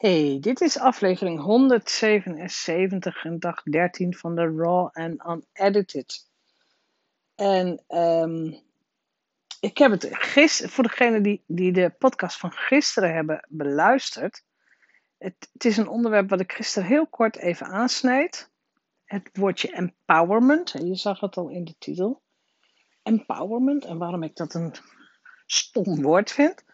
Hey, 0.00 0.38
dit 0.40 0.60
is 0.60 0.78
aflevering 0.78 1.40
177 1.40 3.24
en 3.24 3.38
dag 3.38 3.62
13 3.62 4.14
van 4.14 4.34
de 4.34 4.54
Raw 4.56 4.88
and 4.92 5.42
Unedited. 5.54 6.28
En 7.34 7.82
um, 7.88 8.60
ik 9.60 9.78
heb 9.78 9.90
het 9.90 10.08
gisteren, 10.10 10.72
voor 10.72 10.84
degenen 10.84 11.22
die, 11.22 11.42
die 11.46 11.72
de 11.72 11.90
podcast 11.98 12.38
van 12.38 12.52
gisteren 12.52 13.14
hebben 13.14 13.46
beluisterd. 13.48 14.44
Het, 15.18 15.48
het 15.52 15.64
is 15.64 15.76
een 15.76 15.88
onderwerp 15.88 16.30
wat 16.30 16.40
ik 16.40 16.52
gisteren 16.52 16.88
heel 16.88 17.06
kort 17.06 17.36
even 17.36 17.66
aansneed. 17.66 18.50
Het 19.04 19.30
woordje 19.32 19.72
empowerment, 19.72 20.70
je 20.70 20.94
zag 20.94 21.20
het 21.20 21.36
al 21.36 21.48
in 21.48 21.64
de 21.64 21.74
titel. 21.78 22.22
Empowerment, 23.02 23.84
en 23.84 23.98
waarom 23.98 24.22
ik 24.22 24.36
dat 24.36 24.54
een 24.54 24.74
stom 25.46 26.02
woord 26.02 26.30
vind. 26.30 26.64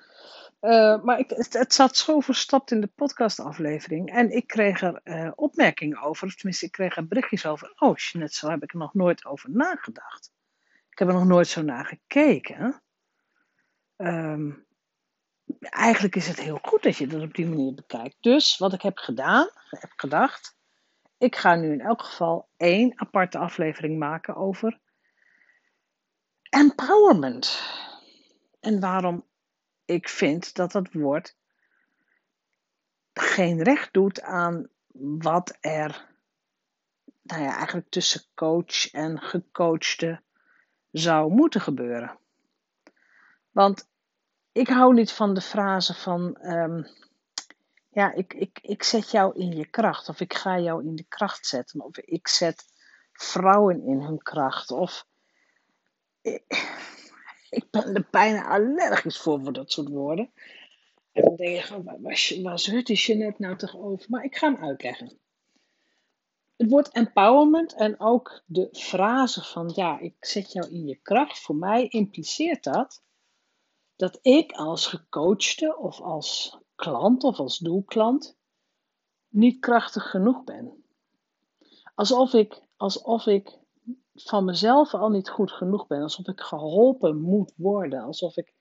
Uh, 0.60 1.02
maar 1.02 1.18
ik, 1.18 1.30
het, 1.30 1.74
zat 1.74 1.96
zo 1.96 2.20
verstopt 2.20 2.70
in 2.70 2.80
de 2.80 2.90
podcastaflevering. 2.94 4.10
En 4.10 4.30
ik 4.30 4.46
kreeg 4.46 4.82
er 4.82 5.00
uh, 5.04 5.32
opmerkingen 5.34 6.00
over. 6.00 6.34
Tenminste, 6.36 6.66
ik 6.66 6.72
kreeg 6.72 6.96
er 6.96 7.06
berichtjes 7.06 7.46
over. 7.46 7.72
Oh, 7.78 7.94
net 8.12 8.34
zo 8.34 8.50
heb 8.50 8.62
ik 8.62 8.72
er 8.72 8.78
nog 8.78 8.94
nooit 8.94 9.24
over 9.24 9.50
nagedacht. 9.50 10.32
Ik 10.90 10.98
heb 10.98 11.08
er 11.08 11.14
nog 11.14 11.26
nooit 11.26 11.48
zo 11.48 11.62
naar 11.62 11.84
gekeken. 11.84 12.82
Um, 13.96 14.66
eigenlijk 15.60 16.16
is 16.16 16.28
het 16.28 16.40
heel 16.40 16.58
goed 16.62 16.82
dat 16.82 16.96
je 16.96 17.06
dat 17.06 17.22
op 17.22 17.34
die 17.34 17.46
manier 17.46 17.74
bekijkt. 17.74 18.16
Dus 18.20 18.58
wat 18.58 18.72
ik 18.72 18.82
heb 18.82 18.98
gedaan, 18.98 19.48
heb 19.70 19.92
gedacht. 19.96 20.56
Ik 21.18 21.36
ga 21.36 21.54
nu 21.54 21.72
in 21.72 21.80
elk 21.80 22.02
geval 22.02 22.48
één 22.56 22.92
aparte 23.00 23.38
aflevering 23.38 23.98
maken 23.98 24.36
over 24.36 24.78
empowerment. 26.42 27.62
En 28.60 28.80
waarom 28.80 29.24
ik 29.86 30.08
vind 30.08 30.54
dat 30.54 30.72
dat 30.72 30.92
woord 30.92 31.36
geen 33.12 33.62
recht 33.62 33.92
doet 33.92 34.20
aan 34.22 34.68
wat 35.18 35.56
er 35.60 36.14
nou 37.22 37.42
ja, 37.42 37.56
eigenlijk 37.56 37.88
tussen 37.88 38.22
coach 38.34 38.90
en 38.90 39.20
gecoachte 39.20 40.20
zou 40.90 41.32
moeten 41.32 41.60
gebeuren. 41.60 42.18
Want 43.50 43.88
ik 44.52 44.68
hou 44.68 44.94
niet 44.94 45.12
van 45.12 45.34
de 45.34 45.40
frase 45.40 45.94
van, 45.94 46.38
um, 46.42 46.86
ja, 47.88 48.12
ik, 48.12 48.34
ik, 48.34 48.58
ik 48.62 48.82
zet 48.82 49.10
jou 49.10 49.38
in 49.38 49.56
je 49.56 49.66
kracht, 49.66 50.08
of 50.08 50.20
ik 50.20 50.34
ga 50.34 50.58
jou 50.58 50.84
in 50.84 50.96
de 50.96 51.04
kracht 51.08 51.46
zetten, 51.46 51.80
of 51.80 51.98
ik 51.98 52.28
zet 52.28 52.64
vrouwen 53.12 53.82
in 53.82 54.00
hun 54.00 54.22
kracht, 54.22 54.70
of 54.70 55.06
ik 56.20 56.44
ben 57.70 57.94
er 57.94 58.08
bijna 58.10 58.48
allergisch 58.48 59.18
voor, 59.18 59.42
voor 59.42 59.52
dat 59.52 59.72
soort 59.72 59.88
woorden. 59.88 60.30
En 61.12 61.22
dan 61.22 61.36
denk 61.36 61.64
je, 61.64 61.82
waar, 61.82 62.00
waar, 62.00 62.42
waar 62.42 62.58
zeurt 62.58 62.86
die 62.86 63.14
net 63.14 63.38
nou 63.38 63.56
toch 63.56 63.76
over? 63.76 64.06
Maar 64.10 64.24
ik 64.24 64.36
ga 64.36 64.52
hem 64.52 64.64
uitleggen. 64.64 65.18
Het 66.56 66.70
woord 66.70 66.88
empowerment 66.92 67.74
en 67.74 68.00
ook 68.00 68.42
de 68.46 68.68
frase 68.72 69.42
van 69.42 69.72
ja, 69.74 69.98
ik 69.98 70.14
zet 70.20 70.52
jou 70.52 70.70
in 70.70 70.86
je 70.86 70.98
kracht. 71.02 71.38
Voor 71.38 71.56
mij 71.56 71.88
impliceert 71.88 72.64
dat 72.64 73.04
dat 73.96 74.18
ik 74.22 74.52
als 74.52 74.86
gecoachte 74.86 75.76
of 75.76 76.00
als 76.00 76.58
klant 76.74 77.24
of 77.24 77.38
als 77.38 77.58
doelklant 77.58 78.36
niet 79.28 79.60
krachtig 79.60 80.10
genoeg 80.10 80.44
ben. 80.44 80.84
Alsof 81.94 82.32
ik, 82.32 82.62
alsof 82.76 83.26
ik 83.26 83.58
van 84.16 84.44
mezelf 84.44 84.94
al 84.94 85.08
niet 85.08 85.28
goed 85.28 85.52
genoeg 85.52 85.86
ben. 85.86 86.02
Alsof 86.02 86.26
ik 86.26 86.40
geholpen 86.40 87.20
moet 87.20 87.52
worden. 87.56 88.02
Alsof 88.02 88.36
ik 88.36 88.54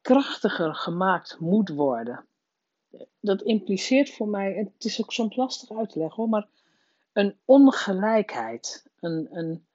krachtiger 0.00 0.74
gemaakt 0.74 1.38
moet 1.40 1.68
worden. 1.68 2.26
Dat 3.20 3.42
impliceert 3.42 4.10
voor 4.10 4.28
mij, 4.28 4.52
het 4.52 4.84
is 4.84 5.02
ook 5.02 5.12
soms 5.12 5.36
lastig 5.36 5.78
uit 5.78 5.90
te 5.90 5.98
leggen 5.98 6.16
hoor, 6.16 6.28
maar 6.28 6.48
een 7.12 7.36
ongelijkheid. 7.44 8.86
Een, 9.00 9.28
een, 9.30 9.66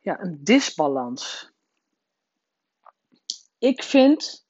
ja, 0.00 0.20
een 0.20 0.44
disbalans. 0.44 1.50
Ik 3.58 3.82
vind, 3.82 4.46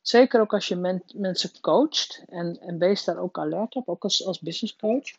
zeker 0.00 0.40
ook 0.40 0.52
als 0.52 0.68
je 0.68 1.04
mensen 1.14 1.60
coacht, 1.60 2.24
en, 2.26 2.60
en 2.60 2.78
wees 2.78 3.04
daar 3.04 3.18
ook 3.18 3.38
alert 3.38 3.74
op, 3.74 3.88
ook 3.88 4.02
als, 4.02 4.26
als 4.26 4.40
business 4.40 4.76
coach, 4.76 5.18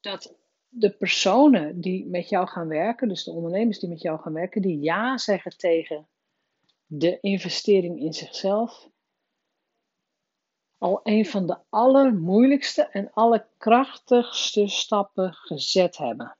dat 0.00 0.34
de 0.76 0.90
personen 0.90 1.80
die 1.80 2.06
met 2.06 2.28
jou 2.28 2.46
gaan 2.46 2.68
werken, 2.68 3.08
dus 3.08 3.24
de 3.24 3.30
ondernemers 3.30 3.78
die 3.78 3.88
met 3.88 4.02
jou 4.02 4.20
gaan 4.20 4.32
werken, 4.32 4.62
die 4.62 4.80
ja 4.80 5.18
zeggen 5.18 5.56
tegen 5.56 6.08
de 6.86 7.20
investering 7.20 8.00
in 8.00 8.12
zichzelf, 8.12 8.88
al 10.78 11.00
een 11.02 11.26
van 11.26 11.46
de 11.46 11.58
allermoeilijkste 11.68 12.82
en 12.88 13.12
allerkrachtigste 13.12 14.68
stappen 14.68 15.34
gezet 15.34 15.96
hebben. 15.96 16.36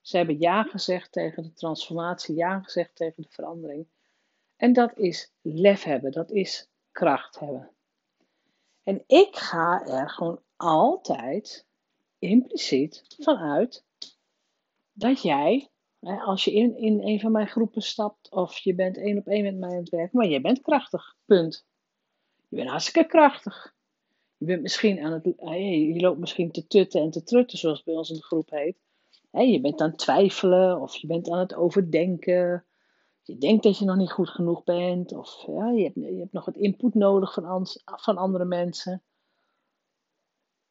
Ze 0.00 0.16
hebben 0.16 0.38
ja 0.38 0.62
gezegd 0.62 1.12
tegen 1.12 1.42
de 1.42 1.52
transformatie, 1.52 2.34
ja 2.34 2.60
gezegd 2.60 2.96
tegen 2.96 3.22
de 3.22 3.28
verandering. 3.30 3.86
En 4.56 4.72
dat 4.72 4.98
is 4.98 5.32
lef 5.40 5.82
hebben, 5.82 6.12
dat 6.12 6.30
is 6.30 6.68
kracht 6.92 7.38
hebben. 7.38 7.70
En 8.82 9.04
ik 9.06 9.36
ga 9.36 9.86
er 9.86 10.10
gewoon 10.10 10.40
altijd 10.56 11.66
impliciet 12.28 13.04
vanuit 13.18 13.84
dat 14.92 15.22
jij, 15.22 15.68
als 16.00 16.44
je 16.44 16.52
in, 16.52 16.76
in 16.76 17.02
een 17.02 17.20
van 17.20 17.32
mijn 17.32 17.46
groepen 17.46 17.82
stapt 17.82 18.30
of 18.30 18.58
je 18.58 18.74
bent 18.74 18.98
één 18.98 19.18
op 19.18 19.26
één 19.26 19.42
met 19.42 19.56
mij 19.56 19.70
aan 19.70 19.76
het 19.76 19.88
werk, 19.88 20.12
maar 20.12 20.26
je 20.26 20.40
bent 20.40 20.60
krachtig, 20.60 21.16
punt. 21.24 21.66
Je 22.48 22.56
bent 22.56 22.68
hartstikke 22.68 23.08
krachtig. 23.08 23.74
Je 24.36 24.46
bent 24.46 24.62
misschien 24.62 25.00
aan 25.00 25.12
het, 25.12 25.24
je 25.94 26.00
loopt 26.00 26.18
misschien 26.18 26.50
te 26.50 26.66
tutten 26.66 27.00
en 27.00 27.10
te 27.10 27.22
trutten, 27.22 27.58
zoals 27.58 27.82
bij 27.82 27.94
ons 27.94 28.10
in 28.10 28.16
de 28.16 28.22
groep 28.22 28.50
heet. 28.50 28.76
Je 29.30 29.60
bent 29.60 29.80
aan 29.80 29.88
het 29.88 29.98
twijfelen 29.98 30.80
of 30.80 30.96
je 30.96 31.06
bent 31.06 31.30
aan 31.30 31.38
het 31.38 31.54
overdenken. 31.54 32.64
Je 33.22 33.38
denkt 33.38 33.62
dat 33.62 33.78
je 33.78 33.84
nog 33.84 33.96
niet 33.96 34.12
goed 34.12 34.28
genoeg 34.28 34.64
bent 34.64 35.12
of 35.12 35.42
je, 35.46 35.82
hebt, 35.82 35.94
je 35.94 36.18
hebt 36.18 36.32
nog 36.32 36.44
wat 36.44 36.56
input 36.56 36.94
nodig 36.94 37.38
van 37.84 38.16
andere 38.16 38.44
mensen. 38.44 39.02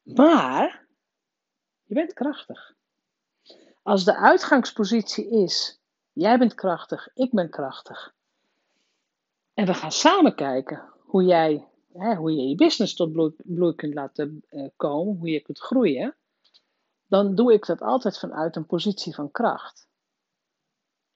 Maar 0.02 0.83
je 1.94 2.00
bent 2.00 2.12
krachtig. 2.12 2.74
Als 3.82 4.04
de 4.04 4.16
uitgangspositie 4.16 5.30
is: 5.30 5.80
jij 6.12 6.38
bent 6.38 6.54
krachtig, 6.54 7.08
ik 7.14 7.30
ben 7.30 7.50
krachtig. 7.50 8.14
En 9.54 9.66
we 9.66 9.74
gaan 9.74 9.92
samen 9.92 10.34
kijken 10.34 10.92
hoe 10.98 11.24
jij 11.24 11.68
hè, 11.92 12.14
hoe 12.14 12.32
je, 12.32 12.48
je 12.48 12.54
business 12.54 12.94
tot 12.94 13.12
bloei, 13.44 13.74
kunt 13.74 13.94
laten 13.94 14.44
uh, 14.50 14.68
komen, 14.76 15.16
hoe 15.16 15.28
je 15.28 15.40
kunt 15.40 15.58
groeien. 15.58 16.16
Dan 17.06 17.34
doe 17.34 17.52
ik 17.52 17.66
dat 17.66 17.80
altijd 17.80 18.18
vanuit 18.18 18.56
een 18.56 18.66
positie 18.66 19.14
van 19.14 19.30
kracht. 19.30 19.88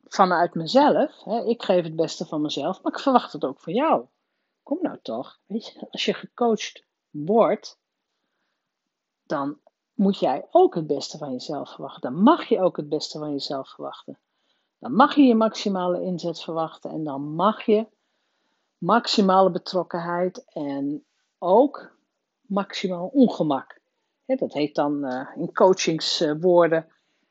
Vanuit 0.04 0.54
mezelf, 0.54 1.24
hè, 1.24 1.44
ik 1.44 1.62
geef 1.62 1.84
het 1.84 1.96
beste 1.96 2.24
van 2.24 2.42
mezelf, 2.42 2.82
maar 2.82 2.92
ik 2.92 2.98
verwacht 2.98 3.32
het 3.32 3.44
ook 3.44 3.60
van 3.60 3.72
jou. 3.72 4.06
Kom 4.62 4.78
nou 4.80 4.98
toch, 5.02 5.40
weet 5.46 5.66
je, 5.66 5.86
als 5.90 6.04
je 6.04 6.14
gecoacht 6.14 6.84
wordt, 7.10 7.78
dan 9.22 9.60
moet 9.98 10.18
jij 10.18 10.46
ook 10.50 10.74
het 10.74 10.86
beste 10.86 11.18
van 11.18 11.32
jezelf 11.32 11.70
verwachten. 11.70 12.00
Dan 12.00 12.22
mag 12.22 12.44
je 12.44 12.60
ook 12.60 12.76
het 12.76 12.88
beste 12.88 13.18
van 13.18 13.30
jezelf 13.30 13.68
verwachten. 13.68 14.18
Dan 14.78 14.94
mag 14.94 15.14
je 15.14 15.22
je 15.22 15.34
maximale 15.34 16.02
inzet 16.02 16.40
verwachten 16.40 16.90
en 16.90 17.04
dan 17.04 17.22
mag 17.22 17.62
je 17.62 17.86
maximale 18.78 19.50
betrokkenheid 19.50 20.44
en 20.52 21.04
ook 21.38 21.96
maximaal 22.40 23.06
ongemak. 23.06 23.80
dat 24.26 24.52
heet 24.52 24.74
dan 24.74 25.04
uh, 25.04 25.28
in 25.36 25.52
coachingswoorden 25.52 26.86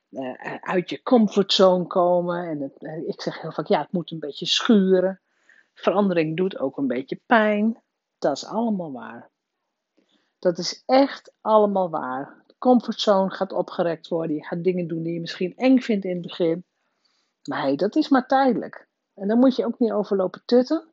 uh, 0.09 0.55
uit 0.61 0.89
je 0.89 1.01
comfortzone 1.03 1.87
komen. 1.87 2.47
En 2.47 2.61
het, 2.61 2.75
uh, 2.79 3.07
ik 3.07 3.21
zeg 3.21 3.41
heel 3.41 3.51
vaak, 3.51 3.67
ja, 3.67 3.79
het 3.79 3.91
moet 3.91 4.11
een 4.11 4.19
beetje 4.19 4.45
schuren. 4.45 5.21
Verandering 5.73 6.37
doet 6.37 6.59
ook 6.59 6.77
een 6.77 6.87
beetje 6.87 7.21
pijn. 7.25 7.81
Dat 8.17 8.35
is 8.35 8.45
allemaal 8.45 8.91
waar. 8.91 9.29
Dat 10.39 10.57
is 10.57 10.83
echt 10.85 11.33
allemaal 11.41 11.89
waar 11.89 12.45
comfortzone 12.57 13.29
gaat 13.29 13.51
opgerekt 13.51 14.07
worden. 14.07 14.35
Je 14.35 14.45
gaat 14.45 14.63
dingen 14.63 14.87
doen 14.87 15.03
die 15.03 15.13
je 15.13 15.19
misschien 15.19 15.55
eng 15.55 15.79
vindt 15.79 16.05
in 16.05 16.11
het 16.11 16.21
begin. 16.21 16.65
Maar 17.43 17.61
hey, 17.61 17.75
dat 17.75 17.95
is 17.95 18.09
maar 18.09 18.27
tijdelijk. 18.27 18.87
En 19.13 19.27
dan 19.27 19.39
moet 19.39 19.55
je 19.55 19.65
ook 19.65 19.79
niet 19.79 19.91
overlopen 19.91 20.41
tutten. 20.45 20.87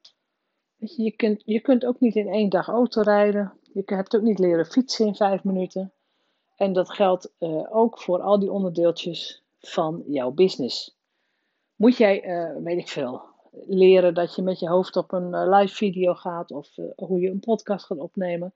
Weet 0.76 0.96
je, 0.96 1.10
kunt, 1.10 1.42
je 1.44 1.60
kunt 1.60 1.84
ook 1.84 2.00
niet 2.00 2.14
in 2.14 2.28
één 2.28 2.48
dag 2.48 2.68
auto 2.68 3.00
rijden. 3.00 3.52
Je 3.72 3.82
hebt 3.84 4.16
ook 4.16 4.22
niet 4.22 4.38
leren 4.38 4.66
fietsen 4.66 5.06
in 5.06 5.14
vijf 5.14 5.44
minuten. 5.44 5.92
En 6.56 6.72
dat 6.72 6.90
geldt 6.90 7.32
uh, 7.38 7.76
ook 7.76 8.00
voor 8.00 8.20
al 8.20 8.38
die 8.38 8.52
onderdeeltjes 8.52 9.42
van 9.58 10.02
jouw 10.06 10.30
business. 10.30 10.96
Moet 11.74 11.96
jij, 11.96 12.24
uh, 12.24 12.62
weet 12.62 12.78
ik 12.78 12.88
veel, 12.88 13.22
leren 13.66 14.14
dat 14.14 14.34
je 14.34 14.42
met 14.42 14.58
je 14.58 14.68
hoofd 14.68 14.96
op 14.96 15.12
een 15.12 15.28
uh, 15.28 15.58
live 15.58 15.74
video 15.74 16.14
gaat 16.14 16.50
of 16.50 16.74
hoe 16.96 17.20
je 17.20 17.30
een 17.30 17.40
podcast 17.40 17.86
gaat 17.86 17.98
opnemen. 17.98 18.54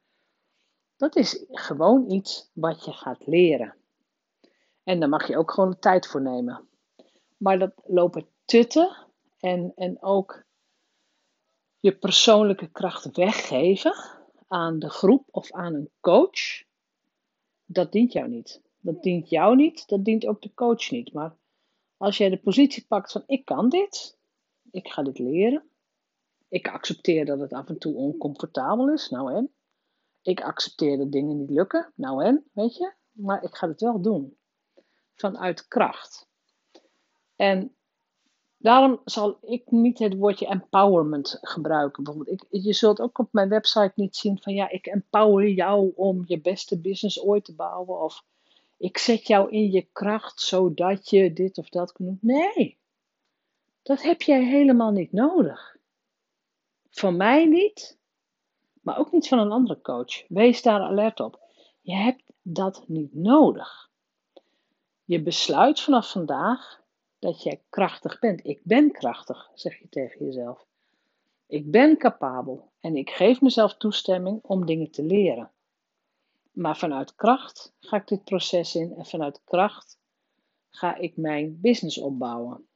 Dat 0.98 1.16
is 1.16 1.44
gewoon 1.48 2.10
iets 2.10 2.50
wat 2.52 2.84
je 2.84 2.92
gaat 2.92 3.26
leren. 3.26 3.74
En 4.82 5.00
daar 5.00 5.08
mag 5.08 5.28
je 5.28 5.36
ook 5.36 5.50
gewoon 5.50 5.78
tijd 5.78 6.06
voor 6.06 6.22
nemen. 6.22 6.68
Maar 7.36 7.58
dat 7.58 7.72
lopen 7.84 8.26
tutten 8.44 8.96
en, 9.38 9.72
en 9.76 10.02
ook 10.02 10.44
je 11.80 11.98
persoonlijke 11.98 12.70
kracht 12.70 13.16
weggeven 13.16 13.94
aan 14.48 14.78
de 14.78 14.90
groep 14.90 15.28
of 15.30 15.52
aan 15.52 15.74
een 15.74 15.90
coach, 16.00 16.62
dat 17.64 17.92
dient 17.92 18.12
jou 18.12 18.28
niet. 18.28 18.60
Dat 18.80 19.02
dient 19.02 19.28
jou 19.28 19.56
niet, 19.56 19.88
dat 19.88 20.04
dient 20.04 20.26
ook 20.26 20.42
de 20.42 20.54
coach 20.54 20.90
niet. 20.90 21.12
Maar 21.12 21.36
als 21.96 22.16
jij 22.16 22.28
de 22.28 22.38
positie 22.40 22.86
pakt 22.88 23.12
van 23.12 23.22
ik 23.26 23.44
kan 23.44 23.68
dit, 23.68 24.18
ik 24.70 24.88
ga 24.88 25.02
dit 25.02 25.18
leren, 25.18 25.68
ik 26.48 26.68
accepteer 26.68 27.24
dat 27.24 27.38
het 27.38 27.52
af 27.52 27.68
en 27.68 27.78
toe 27.78 27.94
oncomfortabel 27.94 28.92
is, 28.92 29.08
nou 29.08 29.32
en. 29.34 29.52
Ik 30.22 30.40
accepteer 30.42 30.98
dat 30.98 31.12
dingen 31.12 31.38
niet 31.38 31.50
lukken, 31.50 31.92
nou 31.94 32.24
en, 32.24 32.44
weet 32.52 32.76
je. 32.76 32.92
Maar 33.12 33.42
ik 33.42 33.54
ga 33.54 33.68
het 33.68 33.80
wel 33.80 34.00
doen. 34.00 34.36
Vanuit 35.14 35.68
kracht. 35.68 36.28
En 37.36 37.76
daarom 38.56 39.00
zal 39.04 39.38
ik 39.42 39.70
niet 39.70 39.98
het 39.98 40.14
woordje 40.14 40.46
empowerment 40.46 41.38
gebruiken. 41.40 42.22
Ik, 42.24 42.44
je 42.50 42.72
zult 42.72 43.00
ook 43.00 43.18
op 43.18 43.28
mijn 43.32 43.48
website 43.48 43.92
niet 43.94 44.16
zien 44.16 44.42
van 44.42 44.54
ja, 44.54 44.70
ik 44.70 44.86
empower 44.86 45.48
jou 45.48 45.92
om 45.94 46.22
je 46.26 46.40
beste 46.40 46.80
business 46.80 47.20
ooit 47.20 47.44
te 47.44 47.54
bouwen. 47.54 48.02
Of 48.02 48.24
ik 48.76 48.98
zet 48.98 49.26
jou 49.26 49.50
in 49.50 49.70
je 49.70 49.88
kracht 49.92 50.40
zodat 50.40 51.10
je 51.10 51.32
dit 51.32 51.58
of 51.58 51.68
dat 51.68 51.92
kunt. 51.92 52.22
Nee, 52.22 52.78
dat 53.82 54.02
heb 54.02 54.22
jij 54.22 54.44
helemaal 54.44 54.90
niet 54.90 55.12
nodig. 55.12 55.76
Van 56.90 57.16
mij 57.16 57.44
niet, 57.44 57.97
maar 58.82 58.98
ook 58.98 59.12
niet 59.12 59.28
van 59.28 59.38
een 59.38 59.52
andere 59.52 59.80
coach. 59.80 60.28
Wees 60.28 60.62
daar 60.62 60.80
alert 60.80 61.20
op. 61.20 61.40
Je 61.80 61.94
hebt 61.94 62.22
dat 62.42 62.84
niet 62.86 63.14
nodig. 63.14 63.90
Je 65.04 65.22
besluit 65.22 65.80
vanaf 65.80 66.10
vandaag 66.10 66.80
dat 67.18 67.42
jij 67.42 67.62
krachtig 67.68 68.18
bent. 68.18 68.46
Ik 68.46 68.60
ben 68.62 68.92
krachtig, 68.92 69.50
zeg 69.54 69.78
je 69.78 69.88
tegen 69.88 70.24
jezelf. 70.24 70.66
Ik 71.46 71.70
ben 71.70 71.96
capabel 71.96 72.70
en 72.80 72.96
ik 72.96 73.10
geef 73.10 73.40
mezelf 73.40 73.76
toestemming 73.76 74.38
om 74.42 74.66
dingen 74.66 74.90
te 74.90 75.02
leren. 75.02 75.50
Maar 76.52 76.76
vanuit 76.76 77.14
kracht 77.14 77.74
ga 77.80 77.96
ik 77.96 78.08
dit 78.08 78.24
proces 78.24 78.74
in 78.74 78.94
en 78.94 79.06
vanuit 79.06 79.40
kracht 79.44 79.98
ga 80.70 80.96
ik 80.96 81.16
mijn 81.16 81.60
business 81.60 81.98
opbouwen. 81.98 82.68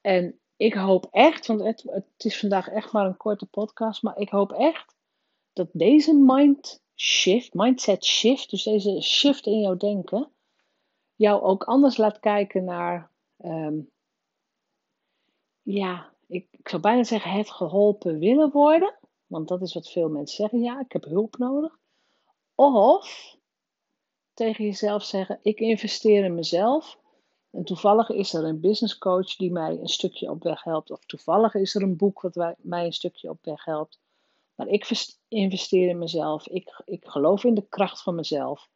En 0.00 0.38
ik 0.56 0.74
hoop 0.74 1.08
echt, 1.10 1.46
want 1.46 1.60
het, 1.60 1.82
het 1.86 2.24
is 2.24 2.38
vandaag 2.38 2.68
echt 2.68 2.92
maar 2.92 3.06
een 3.06 3.16
korte 3.16 3.46
podcast, 3.46 4.02
maar 4.02 4.18
ik 4.18 4.28
hoop 4.28 4.52
echt 4.52 4.94
dat 5.52 5.68
deze 5.72 6.14
mind 6.14 6.82
shift, 6.96 7.54
mindset 7.54 8.04
shift, 8.04 8.50
dus 8.50 8.62
deze 8.62 9.00
shift 9.00 9.46
in 9.46 9.60
jouw 9.60 9.76
denken, 9.76 10.30
jou 11.14 11.42
ook 11.42 11.64
anders 11.64 11.96
laat 11.96 12.20
kijken 12.20 12.64
naar, 12.64 13.10
ehm, 13.36 13.80
ja, 15.62 16.12
ik, 16.26 16.48
ik 16.50 16.68
zou 16.68 16.82
bijna 16.82 17.04
zeggen 17.04 17.30
het 17.30 17.50
geholpen 17.50 18.18
willen 18.18 18.50
worden, 18.50 18.98
want 19.26 19.48
dat 19.48 19.62
is 19.62 19.74
wat 19.74 19.90
veel 19.90 20.08
mensen 20.08 20.36
zeggen, 20.36 20.60
ja, 20.60 20.80
ik 20.80 20.92
heb 20.92 21.04
hulp 21.04 21.38
nodig. 21.38 21.78
Of 22.54 23.36
tegen 24.34 24.64
jezelf 24.64 25.04
zeggen, 25.04 25.38
ik 25.42 25.60
investeer 25.60 26.24
in 26.24 26.34
mezelf 26.34 26.98
en 27.54 27.64
toevallig 27.64 28.10
is 28.10 28.34
er 28.34 28.44
een 28.44 28.60
business 28.60 28.98
coach 28.98 29.36
die 29.36 29.52
mij 29.52 29.78
een 29.78 29.88
stukje 29.88 30.30
op 30.30 30.42
weg 30.42 30.62
helpt. 30.62 30.90
Of 30.90 31.04
toevallig 31.06 31.54
is 31.54 31.74
er 31.74 31.82
een 31.82 31.96
boek 31.96 32.20
wat 32.20 32.56
mij 32.58 32.84
een 32.84 32.92
stukje 32.92 33.30
op 33.30 33.44
weg 33.44 33.64
helpt. 33.64 33.98
Maar 34.54 34.66
ik 34.66 35.14
investeer 35.28 35.88
in 35.88 35.98
mezelf. 35.98 36.48
Ik, 36.48 36.82
ik 36.84 37.06
geloof 37.06 37.44
in 37.44 37.54
de 37.54 37.66
kracht 37.68 38.02
van 38.02 38.14
mezelf. 38.14 38.68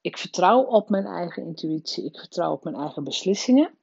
Ik 0.00 0.18
vertrouw 0.18 0.62
op 0.62 0.88
mijn 0.88 1.06
eigen 1.06 1.44
intuïtie. 1.44 2.04
Ik 2.04 2.18
vertrouw 2.18 2.52
op 2.52 2.64
mijn 2.64 2.76
eigen 2.76 3.04
beslissingen. 3.04 3.74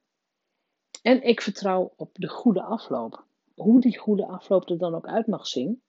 En 1.02 1.22
ik 1.22 1.40
vertrouw 1.40 1.92
op 1.96 2.10
de 2.12 2.28
goede 2.28 2.62
afloop. 2.62 3.24
Hoe 3.54 3.80
die 3.80 3.98
goede 3.98 4.26
afloop 4.26 4.68
er 4.68 4.78
dan 4.78 4.94
ook 4.94 5.06
uit 5.06 5.26
mag 5.26 5.46
zien, 5.46 5.82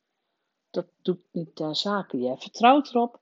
dat 0.70 0.88
doet 1.02 1.24
niet 1.32 1.56
ter 1.56 1.76
zake. 1.76 2.18
Jij 2.18 2.38
vertrouwt 2.38 2.90
erop 2.90 3.20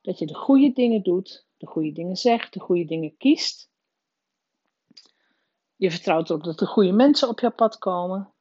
dat 0.00 0.18
je 0.18 0.26
de 0.26 0.34
goede 0.34 0.72
dingen 0.72 1.02
doet, 1.02 1.46
de 1.56 1.66
goede 1.66 1.92
dingen 1.92 2.16
zegt, 2.16 2.52
de 2.52 2.60
goede 2.60 2.84
dingen 2.84 3.16
kiest. 3.16 3.69
Je 5.80 5.90
vertrouwt 5.90 6.30
erop 6.30 6.44
dat 6.44 6.58
de 6.58 6.66
goede 6.66 6.92
mensen 6.92 7.28
op 7.28 7.40
jouw 7.40 7.52
pad 7.52 7.78
komen. 7.78 8.32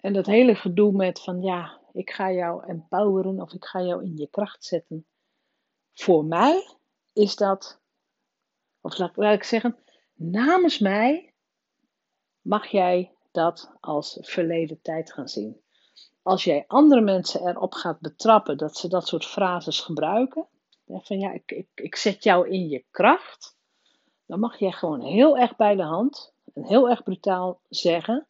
En 0.00 0.12
dat 0.12 0.26
hele 0.26 0.54
gedoe 0.54 0.92
met 0.92 1.20
van 1.20 1.42
ja, 1.42 1.80
ik 1.92 2.10
ga 2.10 2.32
jou 2.32 2.66
empoweren 2.66 3.40
of 3.40 3.52
ik 3.52 3.64
ga 3.64 3.82
jou 3.82 4.04
in 4.04 4.16
je 4.16 4.28
kracht 4.30 4.64
zetten. 4.64 5.06
Voor 5.92 6.24
mij 6.24 6.76
is 7.12 7.36
dat, 7.36 7.80
of 8.80 8.98
laat, 8.98 9.18
ik 9.18 9.44
zeggen, 9.44 9.78
namens 10.14 10.78
mij 10.78 11.34
mag 12.40 12.66
jij 12.66 13.14
dat 13.30 13.72
als 13.80 14.18
verleden 14.20 14.82
tijd 14.82 15.12
gaan 15.12 15.28
zien. 15.28 15.60
Als 16.22 16.44
jij 16.44 16.64
andere 16.66 17.00
mensen 17.00 17.46
erop 17.46 17.72
gaat 17.72 18.00
betrappen 18.00 18.56
dat 18.56 18.76
ze 18.76 18.88
dat 18.88 19.08
soort 19.08 19.26
frases 19.26 19.80
gebruiken, 19.80 20.46
van 20.86 21.18
ja, 21.18 21.32
ik, 21.32 21.52
ik, 21.52 21.68
ik 21.74 21.96
zet 21.96 22.24
jou 22.24 22.48
in 22.48 22.68
je 22.68 22.84
kracht, 22.90 23.58
dan 24.30 24.40
mag 24.40 24.58
jij 24.58 24.72
gewoon 24.72 25.00
heel 25.00 25.38
erg 25.38 25.56
bij 25.56 25.76
de 25.76 25.82
hand 25.82 26.34
en 26.54 26.64
heel 26.64 26.88
erg 26.88 27.02
brutaal 27.02 27.60
zeggen: 27.68 28.26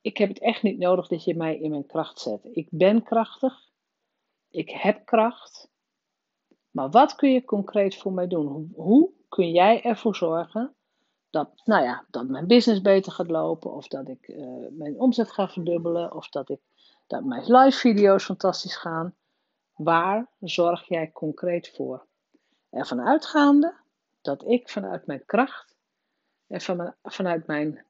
Ik 0.00 0.16
heb 0.16 0.28
het 0.28 0.38
echt 0.38 0.62
niet 0.62 0.78
nodig 0.78 1.08
dat 1.08 1.24
je 1.24 1.36
mij 1.36 1.58
in 1.58 1.70
mijn 1.70 1.86
kracht 1.86 2.20
zet. 2.20 2.40
Ik 2.52 2.68
ben 2.70 3.02
krachtig, 3.02 3.70
ik 4.48 4.70
heb 4.70 5.04
kracht. 5.04 5.70
Maar 6.70 6.90
wat 6.90 7.14
kun 7.14 7.32
je 7.32 7.44
concreet 7.44 7.96
voor 7.96 8.12
mij 8.12 8.26
doen? 8.26 8.72
Hoe 8.74 9.10
kun 9.28 9.50
jij 9.50 9.82
ervoor 9.82 10.16
zorgen 10.16 10.74
dat, 11.30 11.50
nou 11.64 11.84
ja, 11.84 12.04
dat 12.10 12.28
mijn 12.28 12.46
business 12.46 12.80
beter 12.80 13.12
gaat 13.12 13.30
lopen, 13.30 13.72
of 13.72 13.88
dat 13.88 14.08
ik 14.08 14.28
uh, 14.28 14.66
mijn 14.70 15.00
omzet 15.00 15.30
ga 15.30 15.48
verdubbelen, 15.48 16.14
of 16.14 16.28
dat, 16.28 16.48
ik, 16.48 16.60
dat 17.06 17.24
mijn 17.24 17.52
live 17.52 17.78
video's 17.78 18.24
fantastisch 18.24 18.76
gaan? 18.76 19.16
Waar 19.74 20.30
zorg 20.40 20.88
jij 20.88 21.12
concreet 21.12 21.72
voor? 21.74 22.06
Ervan 22.70 23.00
uitgaande 23.00 23.82
dat 24.24 24.44
ik 24.44 24.68
vanuit 24.68 25.06
mijn 25.06 25.24
kracht 25.24 25.76
en 26.46 26.60
van, 26.60 26.94
vanuit 27.02 27.46
mijn, 27.46 27.84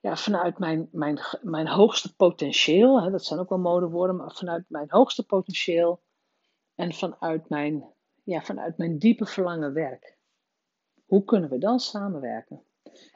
ja, 0.00 0.16
vanuit 0.16 0.58
mijn, 0.58 0.88
mijn, 0.92 1.18
mijn 1.42 1.68
hoogste 1.68 2.16
potentieel, 2.16 3.02
hè, 3.02 3.10
dat 3.10 3.24
zijn 3.24 3.40
ook 3.40 3.48
wel 3.48 3.58
modewoorden, 3.58 4.16
maar 4.16 4.32
vanuit 4.32 4.64
mijn 4.68 4.86
hoogste 4.88 5.26
potentieel 5.26 6.02
en 6.74 6.92
vanuit 6.92 7.48
mijn, 7.48 7.84
ja, 8.24 8.42
vanuit 8.42 8.78
mijn 8.78 8.98
diepe 8.98 9.26
verlangen 9.26 9.72
werk. 9.72 10.16
Hoe 11.06 11.24
kunnen 11.24 11.50
we 11.50 11.58
dan 11.58 11.80
samenwerken? 11.80 12.62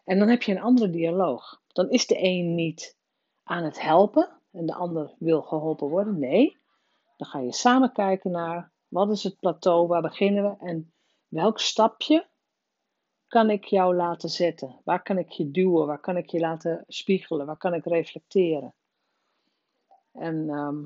En 0.04 0.18
dan 0.18 0.28
heb 0.28 0.42
je 0.42 0.52
een 0.52 0.62
andere 0.62 0.90
dialoog. 0.90 1.62
Dan 1.66 1.90
is 1.90 2.06
de 2.06 2.16
een 2.18 2.54
niet 2.54 2.96
aan 3.42 3.64
het 3.64 3.80
helpen 3.80 4.40
en 4.52 4.66
de 4.66 4.74
ander 4.74 5.14
wil 5.18 5.42
geholpen 5.42 5.88
worden. 5.88 6.18
Nee, 6.18 6.58
dan 7.16 7.26
ga 7.28 7.38
je 7.38 7.52
samen 7.52 7.92
kijken 7.92 8.30
naar 8.30 8.72
wat 8.88 9.10
is 9.10 9.22
het 9.22 9.40
plateau, 9.40 9.86
waar 9.86 10.02
beginnen 10.02 10.44
we 10.44 10.66
en 10.66 10.92
Welk 11.30 11.58
stapje 11.58 12.28
kan 13.26 13.50
ik 13.50 13.64
jou 13.64 13.94
laten 13.94 14.28
zetten? 14.28 14.80
Waar 14.84 15.02
kan 15.02 15.18
ik 15.18 15.30
je 15.30 15.50
duwen? 15.50 15.86
Waar 15.86 16.00
kan 16.00 16.16
ik 16.16 16.30
je 16.30 16.40
laten 16.40 16.84
spiegelen? 16.88 17.46
Waar 17.46 17.56
kan 17.56 17.74
ik 17.74 17.84
reflecteren? 17.84 18.74
En 20.12 20.48
ehm, 20.48 20.84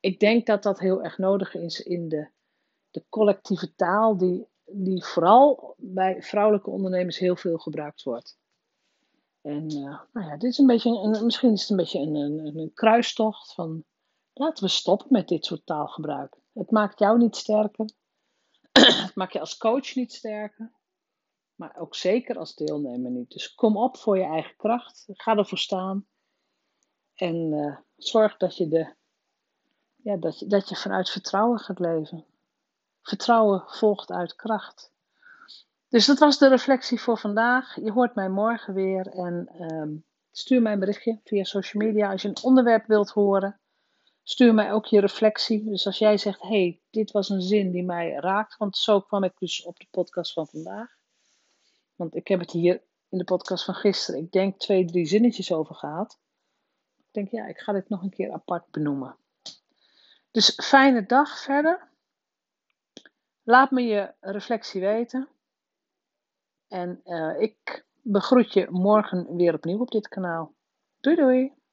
ik 0.00 0.20
denk 0.20 0.46
dat 0.46 0.62
dat 0.62 0.78
heel 0.78 1.02
erg 1.02 1.18
nodig 1.18 1.54
is 1.54 1.80
in 1.80 2.08
de, 2.08 2.28
de 2.90 3.04
collectieve 3.08 3.74
taal, 3.74 4.16
die, 4.16 4.46
die 4.64 5.04
vooral 5.04 5.74
bij 5.78 6.22
vrouwelijke 6.22 6.70
ondernemers 6.70 7.18
heel 7.18 7.36
veel 7.36 7.58
gebruikt 7.58 8.02
wordt. 8.02 8.38
En 9.40 9.70
uh, 9.70 10.00
nou 10.12 10.26
ja, 10.26 10.36
dit 10.36 10.50
is 10.50 10.58
een 10.58 10.66
beetje 10.66 10.90
een, 10.90 11.24
misschien 11.24 11.52
is 11.52 11.60
het 11.60 11.70
een 11.70 11.76
beetje 11.76 11.98
een, 11.98 12.14
een, 12.14 12.58
een 12.58 12.72
kruistocht 12.74 13.54
van 13.54 13.84
laten 14.32 14.64
we 14.64 14.70
stoppen 14.70 15.06
met 15.10 15.28
dit 15.28 15.44
soort 15.44 15.66
taalgebruik. 15.66 16.36
Het 16.52 16.70
maakt 16.70 16.98
jou 16.98 17.18
niet 17.18 17.36
sterker, 17.36 17.88
het 19.14 19.32
je 19.32 19.40
als 19.40 19.56
coach 19.56 19.94
niet 19.94 20.12
sterker, 20.12 20.72
maar 21.54 21.76
ook 21.76 21.94
zeker 21.94 22.38
als 22.38 22.54
deelnemer 22.54 23.10
niet. 23.10 23.30
Dus 23.30 23.54
kom 23.54 23.76
op 23.76 23.96
voor 23.96 24.18
je 24.18 24.24
eigen 24.24 24.56
kracht, 24.56 25.04
ga 25.06 25.36
ervoor 25.36 25.58
staan 25.58 26.06
en 27.14 27.52
uh, 27.52 27.76
zorg 27.96 28.36
dat 28.36 28.56
je, 28.56 28.68
de, 28.68 28.94
ja, 29.96 30.16
dat, 30.16 30.38
je, 30.38 30.46
dat 30.46 30.68
je 30.68 30.76
vanuit 30.76 31.10
vertrouwen 31.10 31.58
gaat 31.58 31.78
leven. 31.78 32.24
Vertrouwen 33.02 33.64
volgt 33.66 34.10
uit 34.10 34.36
kracht. 34.36 34.92
Dus 35.88 36.06
dat 36.06 36.18
was 36.18 36.38
de 36.38 36.48
reflectie 36.48 37.00
voor 37.00 37.18
vandaag. 37.18 37.74
Je 37.74 37.92
hoort 37.92 38.14
mij 38.14 38.28
morgen 38.28 38.74
weer 38.74 39.06
en 39.06 39.62
um, 39.72 40.04
stuur 40.30 40.62
mij 40.62 40.72
een 40.72 40.78
berichtje 40.78 41.20
via 41.24 41.44
social 41.44 41.86
media 41.86 42.10
als 42.10 42.22
je 42.22 42.28
een 42.28 42.42
onderwerp 42.42 42.86
wilt 42.86 43.10
horen. 43.10 43.60
Stuur 44.26 44.54
mij 44.54 44.72
ook 44.72 44.86
je 44.86 45.00
reflectie. 45.00 45.64
Dus 45.64 45.86
als 45.86 45.98
jij 45.98 46.18
zegt, 46.18 46.42
hey, 46.42 46.80
dit 46.90 47.10
was 47.10 47.28
een 47.28 47.42
zin 47.42 47.70
die 47.70 47.84
mij 47.84 48.12
raakt, 48.12 48.56
want 48.56 48.76
zo 48.76 49.00
kwam 49.00 49.24
ik 49.24 49.38
dus 49.38 49.62
op 49.62 49.78
de 49.78 49.86
podcast 49.90 50.32
van 50.32 50.46
vandaag. 50.46 50.96
Want 51.94 52.14
ik 52.14 52.28
heb 52.28 52.40
het 52.40 52.50
hier 52.50 52.82
in 53.08 53.18
de 53.18 53.24
podcast 53.24 53.64
van 53.64 53.74
gisteren, 53.74 54.20
ik 54.20 54.32
denk 54.32 54.58
twee, 54.58 54.84
drie 54.84 55.06
zinnetjes 55.06 55.52
over 55.52 55.74
gehad. 55.74 56.18
Ik 56.96 57.12
denk, 57.12 57.30
ja, 57.30 57.46
ik 57.46 57.58
ga 57.58 57.72
dit 57.72 57.88
nog 57.88 58.02
een 58.02 58.10
keer 58.10 58.32
apart 58.32 58.70
benoemen. 58.70 59.16
Dus 60.30 60.52
fijne 60.64 61.06
dag 61.06 61.38
verder. 61.38 61.92
Laat 63.42 63.70
me 63.70 63.82
je 63.82 64.14
reflectie 64.20 64.80
weten. 64.80 65.28
En 66.68 67.00
uh, 67.04 67.40
ik 67.40 67.86
begroet 68.02 68.52
je 68.52 68.66
morgen 68.70 69.36
weer 69.36 69.54
opnieuw 69.54 69.80
op 69.80 69.90
dit 69.90 70.08
kanaal. 70.08 70.54
Doei 71.00 71.16
doei! 71.16 71.63